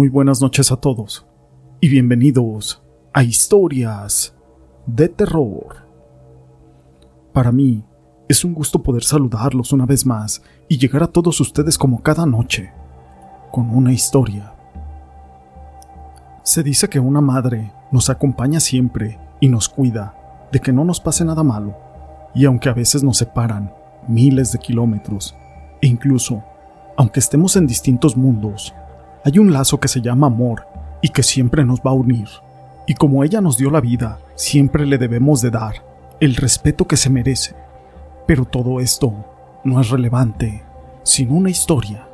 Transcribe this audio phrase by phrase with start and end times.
[0.00, 1.26] Muy buenas noches a todos
[1.78, 2.82] y bienvenidos
[3.12, 4.34] a Historias
[4.86, 5.84] de Terror.
[7.34, 7.84] Para mí
[8.26, 12.24] es un gusto poder saludarlos una vez más y llegar a todos ustedes como cada
[12.24, 12.72] noche,
[13.52, 14.54] con una historia.
[16.44, 20.98] Se dice que una madre nos acompaña siempre y nos cuida de que no nos
[20.98, 21.76] pase nada malo,
[22.34, 23.70] y aunque a veces nos separan
[24.08, 25.36] miles de kilómetros,
[25.82, 26.42] e incluso,
[26.96, 28.74] aunque estemos en distintos mundos,
[29.24, 30.66] hay un lazo que se llama amor
[31.02, 32.28] y que siempre nos va a unir.
[32.86, 35.84] Y como ella nos dio la vida, siempre le debemos de dar
[36.20, 37.54] el respeto que se merece.
[38.26, 39.12] Pero todo esto
[39.64, 40.62] no es relevante
[41.02, 42.06] sin una historia.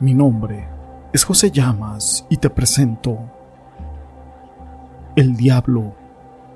[0.00, 0.66] Mi nombre
[1.12, 3.18] es José Llamas y te presento
[5.16, 5.94] El diablo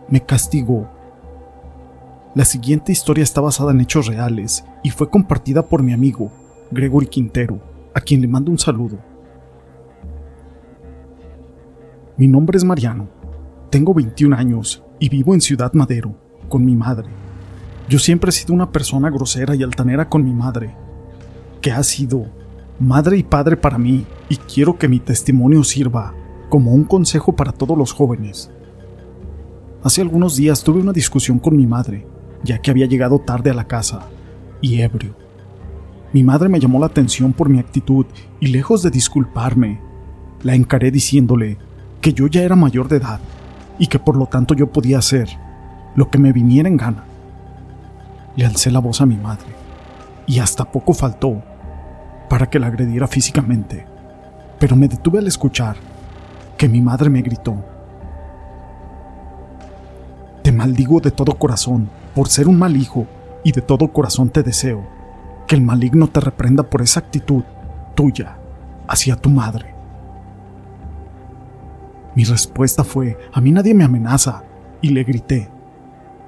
[0.08, 0.88] me castigó.
[2.34, 6.30] La siguiente historia está basada en hechos reales y fue compartida por mi amigo
[6.70, 7.60] Gregory Quintero,
[7.94, 8.98] a quien le mando un saludo.
[12.18, 13.08] Mi nombre es Mariano.
[13.70, 16.16] Tengo 21 años y vivo en Ciudad Madero
[16.48, 17.06] con mi madre.
[17.88, 20.74] Yo siempre he sido una persona grosera y altanera con mi madre,
[21.60, 22.26] que ha sido
[22.80, 26.12] madre y padre para mí y quiero que mi testimonio sirva
[26.48, 28.50] como un consejo para todos los jóvenes.
[29.84, 32.04] Hace algunos días tuve una discusión con mi madre,
[32.42, 34.08] ya que había llegado tarde a la casa
[34.60, 35.14] y ebrio.
[36.12, 38.06] Mi madre me llamó la atención por mi actitud
[38.40, 39.80] y lejos de disculparme,
[40.42, 41.58] la encaré diciéndole
[42.00, 43.20] que yo ya era mayor de edad
[43.78, 45.28] y que por lo tanto yo podía hacer
[45.94, 47.04] lo que me viniera en gana.
[48.36, 49.46] Le alcé la voz a mi madre
[50.26, 51.42] y hasta poco faltó
[52.28, 53.86] para que la agrediera físicamente,
[54.58, 55.76] pero me detuve al escuchar
[56.56, 57.56] que mi madre me gritó.
[60.42, 63.06] Te maldigo de todo corazón por ser un mal hijo
[63.44, 64.84] y de todo corazón te deseo
[65.46, 67.42] que el maligno te reprenda por esa actitud
[67.94, 68.36] tuya
[68.86, 69.77] hacia tu madre.
[72.18, 74.42] Mi respuesta fue, a mí nadie me amenaza,
[74.82, 75.48] y le grité,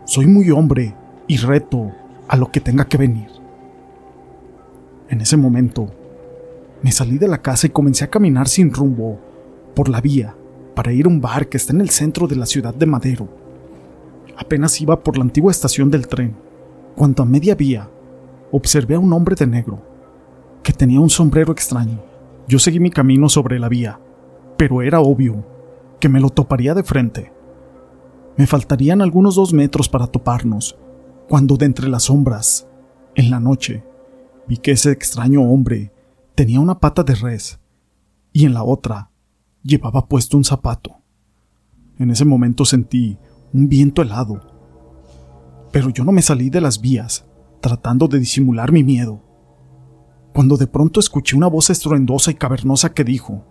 [0.04, 0.94] soy muy hombre
[1.26, 1.90] y reto
[2.28, 3.26] a lo que tenga que venir.
[5.08, 5.90] En ese momento,
[6.80, 9.18] me salí de la casa y comencé a caminar sin rumbo
[9.74, 10.36] por la vía
[10.76, 13.28] para ir a un bar que está en el centro de la ciudad de Madero.
[14.36, 16.36] Apenas iba por la antigua estación del tren,
[16.94, 17.90] cuando a media vía
[18.52, 19.82] observé a un hombre de negro,
[20.62, 22.00] que tenía un sombrero extraño.
[22.46, 23.98] Yo seguí mi camino sobre la vía,
[24.56, 25.58] pero era obvio
[26.00, 27.32] que me lo toparía de frente.
[28.36, 30.76] Me faltarían algunos dos metros para toparnos,
[31.28, 32.66] cuando de entre las sombras,
[33.14, 33.84] en la noche,
[34.48, 35.92] vi que ese extraño hombre
[36.34, 37.60] tenía una pata de res
[38.32, 39.10] y en la otra
[39.62, 40.96] llevaba puesto un zapato.
[41.98, 43.18] En ese momento sentí
[43.52, 44.40] un viento helado,
[45.70, 47.26] pero yo no me salí de las vías,
[47.60, 49.22] tratando de disimular mi miedo,
[50.32, 53.44] cuando de pronto escuché una voz estruendosa y cavernosa que dijo,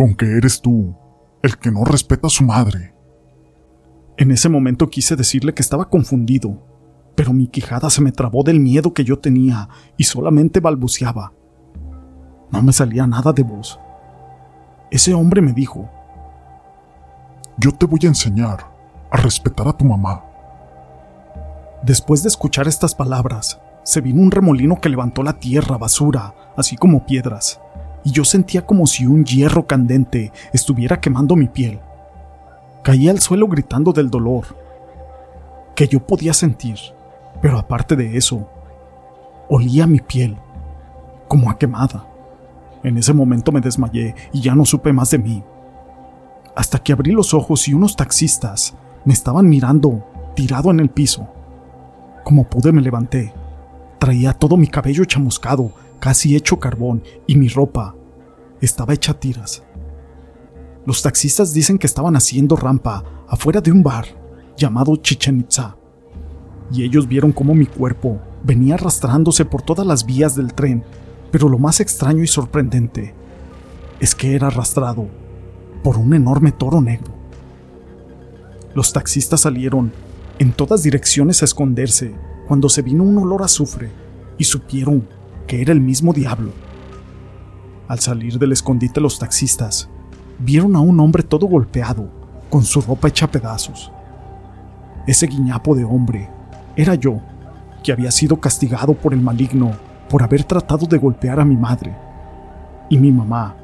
[0.00, 0.96] con que eres tú,
[1.42, 2.94] el que no respeta a su madre.
[4.16, 6.56] En ese momento quise decirle que estaba confundido,
[7.14, 9.68] pero mi quijada se me trabó del miedo que yo tenía
[9.98, 11.34] y solamente balbuceaba.
[12.50, 13.78] No me salía nada de voz.
[14.90, 15.90] Ese hombre me dijo,
[17.58, 18.72] Yo te voy a enseñar
[19.10, 20.24] a respetar a tu mamá.
[21.82, 26.74] Después de escuchar estas palabras, se vino un remolino que levantó la tierra, basura, así
[26.74, 27.60] como piedras
[28.04, 31.80] y yo sentía como si un hierro candente estuviera quemando mi piel.
[32.82, 34.56] Caí al suelo gritando del dolor
[35.74, 36.78] que yo podía sentir,
[37.40, 38.48] pero aparte de eso,
[39.48, 40.36] olía mi piel
[41.28, 42.06] como a quemada.
[42.82, 45.42] En ese momento me desmayé y ya no supe más de mí.
[46.56, 48.74] Hasta que abrí los ojos y unos taxistas
[49.04, 51.28] me estaban mirando tirado en el piso.
[52.24, 53.32] Como pude me levanté.
[53.98, 57.94] Traía todo mi cabello chamuscado casi hecho carbón, y mi ropa
[58.60, 59.62] estaba hecha tiras.
[60.86, 64.06] Los taxistas dicen que estaban haciendo rampa afuera de un bar
[64.56, 65.76] llamado Chichen Itza,
[66.72, 70.82] y ellos vieron cómo mi cuerpo venía arrastrándose por todas las vías del tren,
[71.30, 73.14] pero lo más extraño y sorprendente
[74.00, 75.08] es que era arrastrado
[75.82, 77.12] por un enorme toro negro.
[78.74, 79.92] Los taxistas salieron
[80.38, 82.14] en todas direcciones a esconderse
[82.48, 83.90] cuando se vino un olor a azufre
[84.38, 85.06] y supieron
[85.50, 86.52] que era el mismo diablo.
[87.88, 89.88] Al salir del escondite los taxistas
[90.38, 92.08] vieron a un hombre todo golpeado,
[92.48, 93.90] con su ropa hecha pedazos.
[95.08, 96.28] Ese guiñapo de hombre
[96.76, 97.18] era yo,
[97.82, 99.72] que había sido castigado por el maligno
[100.08, 101.96] por haber tratado de golpear a mi madre.
[102.88, 103.56] Y mi mamá,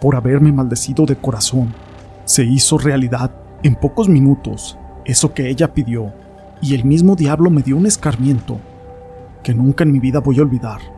[0.00, 1.74] por haberme maldecido de corazón,
[2.24, 3.30] se hizo realidad
[3.62, 6.14] en pocos minutos eso que ella pidió,
[6.62, 8.58] y el mismo diablo me dio un escarmiento
[9.42, 10.95] que nunca en mi vida voy a olvidar.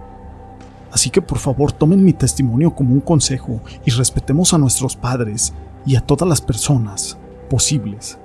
[0.90, 5.52] Así que por favor tomen mi testimonio como un consejo y respetemos a nuestros padres
[5.84, 7.18] y a todas las personas
[7.50, 8.18] posibles,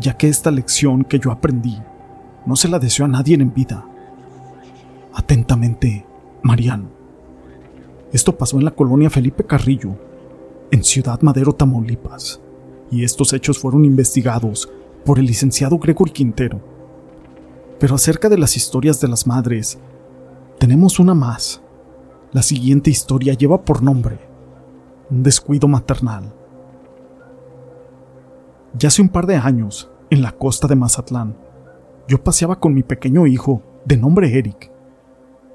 [0.00, 1.78] ya que esta lección que yo aprendí
[2.46, 3.84] no se la deseo a nadie en vida.
[5.14, 6.06] Atentamente,
[6.42, 6.88] Mariano.
[8.12, 9.96] Esto pasó en la colonia Felipe Carrillo,
[10.70, 12.40] en Ciudad Madero, Tamaulipas,
[12.90, 14.70] y estos hechos fueron investigados
[15.04, 16.60] por el licenciado Gregory Quintero.
[17.78, 19.78] Pero acerca de las historias de las madres,
[20.58, 21.60] tenemos una más.
[22.32, 24.18] La siguiente historia lleva por nombre
[25.10, 26.34] un descuido maternal.
[28.78, 31.38] Ya hace un par de años, en la costa de Mazatlán,
[32.06, 34.70] yo paseaba con mi pequeño hijo, de nombre Eric.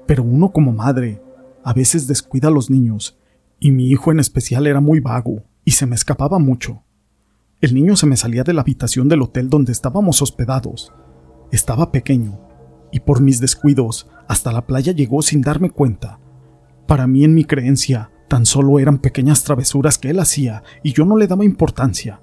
[0.06, 1.22] Pero uno como madre,
[1.62, 3.18] a veces descuida a los niños,
[3.60, 6.82] y mi hijo en especial era muy vago, y se me escapaba mucho.
[7.60, 10.92] El niño se me salía de la habitación del hotel donde estábamos hospedados.
[11.52, 12.40] Estaba pequeño,
[12.90, 16.18] y por mis descuidos, hasta la playa llegó sin darme cuenta.
[16.86, 21.04] Para mí, en mi creencia, tan solo eran pequeñas travesuras que él hacía, y yo
[21.04, 22.20] no le daba importancia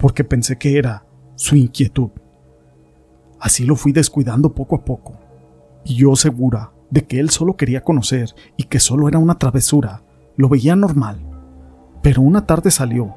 [0.00, 1.04] porque pensé que era
[1.36, 2.10] su inquietud.
[3.38, 5.20] Así lo fui descuidando poco a poco,
[5.84, 10.02] y yo segura de que él solo quería conocer y que solo era una travesura,
[10.36, 11.20] lo veía normal.
[12.02, 13.14] Pero una tarde salió,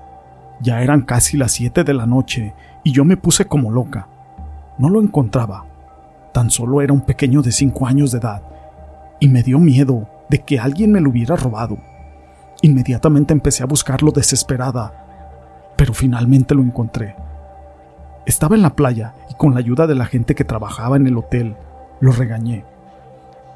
[0.62, 2.54] ya eran casi las siete de la noche,
[2.84, 4.10] y yo me puse como loca.
[4.78, 5.66] No lo encontraba,
[6.34, 8.44] tan solo era un pequeño de cinco años de edad,
[9.20, 11.78] y me dio miedo de que alguien me lo hubiera robado.
[12.64, 17.16] Inmediatamente empecé a buscarlo desesperada, pero finalmente lo encontré.
[18.26, 21.20] Estaba en la playa y con la ayuda de la gente que trabajaba en el
[21.20, 21.56] hotel,
[22.00, 22.66] lo regañé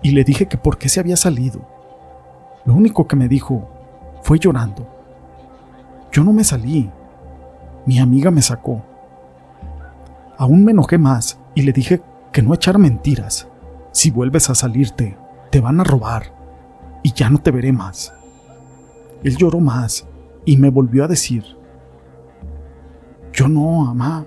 [0.03, 1.61] y le dije que por qué se había salido.
[2.63, 3.67] Lo único que me dijo
[4.21, 4.87] fue llorando.
[6.11, 6.91] Yo no me salí.
[7.87, 8.83] Mi amiga me sacó.
[10.37, 13.47] Aún me enojé más y le dije que no echara mentiras.
[13.93, 15.17] Si vuelves a salirte,
[15.49, 16.36] te van a robar
[17.07, 18.13] y ya no te veré más.
[19.23, 20.05] Él lloró más
[20.43, 21.41] y me volvió a decir,
[23.31, 24.25] yo no, mamá.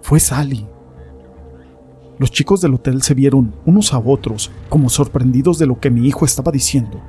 [0.00, 0.66] Fue Sally.
[2.18, 6.08] Los chicos del hotel se vieron unos a otros como sorprendidos de lo que mi
[6.08, 7.00] hijo estaba diciendo.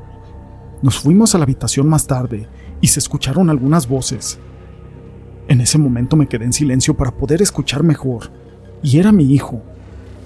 [0.84, 2.48] Nos fuimos a la habitación más tarde
[2.80, 4.38] y se escucharon algunas voces.
[5.48, 8.30] En ese momento me quedé en silencio para poder escuchar mejor,
[8.84, 9.64] y era mi hijo,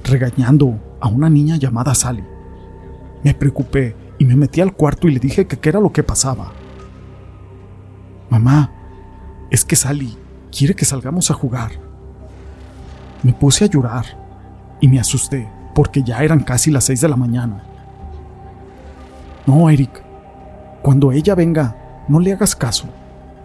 [0.03, 2.25] regañando a una niña llamada Sally.
[3.23, 6.03] Me preocupé y me metí al cuarto y le dije que qué era lo que
[6.03, 6.51] pasaba.
[8.29, 8.71] Mamá,
[9.49, 10.17] es que Sally
[10.51, 11.71] quiere que salgamos a jugar.
[13.23, 14.05] Me puse a llorar
[14.81, 17.63] y me asusté porque ya eran casi las seis de la mañana.
[19.45, 20.03] No, Eric,
[20.81, 21.75] cuando ella venga,
[22.07, 22.87] no le hagas caso.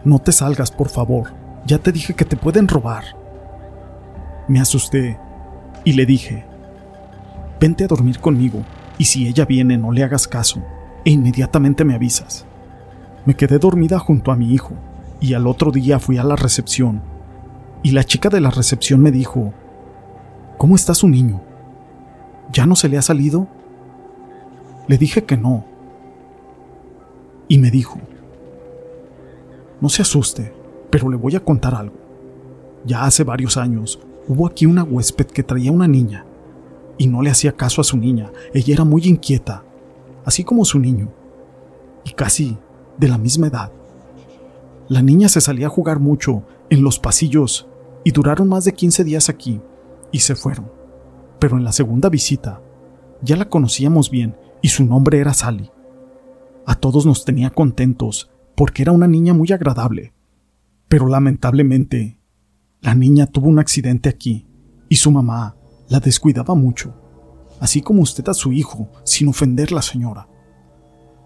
[0.05, 1.33] No te salgas, por favor.
[1.65, 3.05] Ya te dije que te pueden robar.
[4.49, 5.19] Me asusté
[5.85, 6.45] y le dije,
[7.61, 8.65] vente a dormir conmigo
[9.03, 10.63] y si ella viene no le hagas caso
[11.05, 12.47] e inmediatamente me avisas.
[13.27, 14.75] Me quedé dormida junto a mi hijo
[15.21, 17.03] y al otro día fui a la recepción
[17.83, 19.53] y la chica de la recepción me dijo,
[20.57, 21.41] ¿Cómo está su niño?
[22.53, 23.49] ¿Ya no se le ha salido?
[24.87, 25.65] Le dije que no.
[27.49, 27.99] Y me dijo,
[29.81, 30.55] no se asuste,
[30.91, 31.97] pero le voy a contar algo.
[32.87, 33.99] Ya hace varios años
[34.29, 36.25] hubo aquí una huésped que traía una niña
[36.99, 38.31] y no le hacía caso a su niña.
[38.55, 39.65] Ella era muy inquieta,
[40.25, 41.13] así como su niño,
[42.05, 42.59] y casi
[42.99, 43.73] de la misma edad.
[44.89, 47.69] La niña se salía a jugar mucho en los pasillos
[48.05, 49.61] y duraron más de 15 días aquí
[50.11, 50.71] y se fueron.
[51.39, 52.61] Pero en la segunda visita
[53.23, 55.71] ya la conocíamos bien y su nombre era Sally.
[56.67, 60.13] A todos nos tenía contentos porque era una niña muy agradable.
[60.89, 62.19] Pero lamentablemente,
[62.81, 64.47] la niña tuvo un accidente aquí
[64.89, 65.57] y su mamá
[65.93, 66.95] la descuidaba mucho,
[67.61, 70.27] así como usted a su hijo, sin ofender la señora.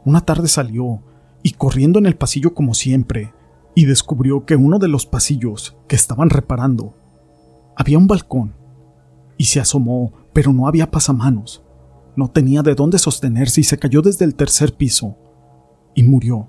[0.05, 1.05] Una tarde salió
[1.45, 3.33] y corriendo en el pasillo como siempre,
[3.77, 6.97] y descubrió que uno de los pasillos que estaban reparando
[7.77, 8.57] había un balcón
[9.39, 11.63] y se asomó, pero no había pasamanos.
[12.17, 15.17] No tenía de dónde sostenerse y se cayó desde el tercer piso
[15.95, 16.49] y murió.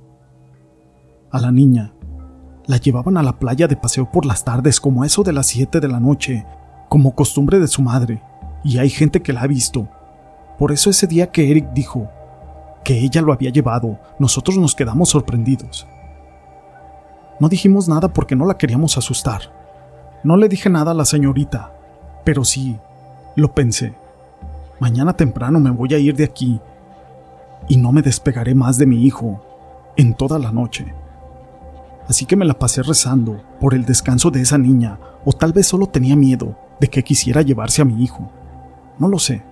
[1.30, 1.94] A la niña
[2.66, 5.80] la llevaban a la playa de paseo por las tardes como eso de las 7
[5.80, 6.48] de la noche,
[6.89, 8.22] como costumbre de su madre,
[8.63, 9.88] y hay gente que la ha visto.
[10.58, 12.10] Por eso ese día que Eric dijo
[12.84, 15.88] que ella lo había llevado, nosotros nos quedamos sorprendidos.
[17.39, 19.41] No dijimos nada porque no la queríamos asustar.
[20.24, 21.72] No le dije nada a la señorita,
[22.24, 22.77] pero sí,
[23.36, 23.94] lo pensé.
[24.79, 26.60] Mañana temprano me voy a ir de aquí
[27.67, 29.41] y no me despegaré más de mi hijo
[29.96, 30.94] en toda la noche.
[32.08, 35.67] Así que me la pasé rezando por el descanso de esa niña, o tal vez
[35.67, 38.32] solo tenía miedo de que quisiera llevarse a mi hijo.
[39.00, 39.44] No lo sé,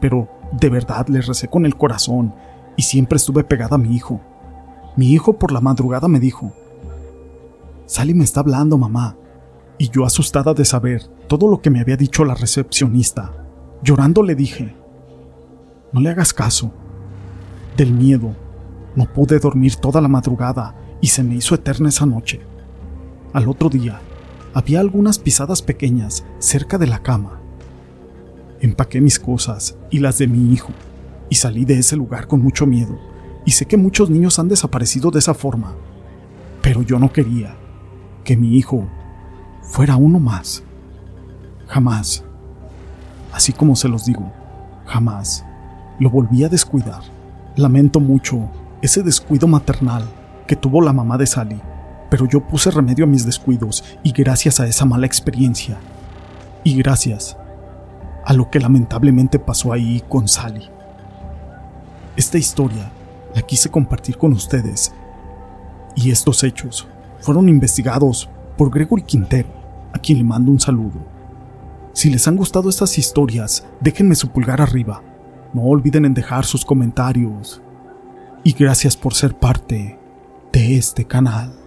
[0.00, 2.34] pero de verdad le recé con el corazón
[2.76, 4.20] y siempre estuve pegada a mi hijo.
[4.96, 6.52] Mi hijo por la madrugada me dijo,
[7.86, 9.16] Sally me está hablando, mamá.
[9.78, 13.32] Y yo asustada de saber todo lo que me había dicho la recepcionista,
[13.82, 14.74] llorando le dije,
[15.92, 16.72] no le hagas caso.
[17.76, 18.34] Del miedo,
[18.96, 22.40] no pude dormir toda la madrugada y se me hizo eterna esa noche.
[23.32, 24.00] Al otro día,
[24.54, 27.40] había algunas pisadas pequeñas cerca de la cama.
[28.60, 30.72] Empaqué mis cosas y las de mi hijo
[31.30, 32.98] y salí de ese lugar con mucho miedo.
[33.44, 35.74] Y sé que muchos niños han desaparecido de esa forma,
[36.62, 37.56] pero yo no quería
[38.24, 38.86] que mi hijo
[39.62, 40.62] fuera uno más.
[41.66, 42.24] Jamás,
[43.32, 44.32] así como se los digo,
[44.86, 45.44] jamás
[45.98, 47.02] lo volví a descuidar.
[47.56, 48.50] Lamento mucho
[48.82, 50.04] ese descuido maternal
[50.46, 51.60] que tuvo la mamá de Sally,
[52.10, 55.78] pero yo puse remedio a mis descuidos y gracias a esa mala experiencia,
[56.64, 57.36] y gracias
[58.24, 60.68] a lo que lamentablemente pasó ahí con Sally.
[62.16, 62.90] Esta historia
[63.34, 64.92] la quise compartir con ustedes
[65.94, 66.86] y estos hechos
[67.20, 69.48] fueron investigados por Gregory Quintero,
[69.92, 70.98] a quien le mando un saludo.
[71.92, 75.02] Si les han gustado estas historias, déjenme su pulgar arriba.
[75.52, 77.62] No olviden en dejar sus comentarios.
[78.44, 79.98] Y gracias por ser parte
[80.52, 81.57] de este canal.